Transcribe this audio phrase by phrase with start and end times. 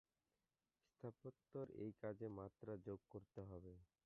[0.87, 3.73] স্থাপত্যের এই কাজে মাত্রা যোগ করতে হবে।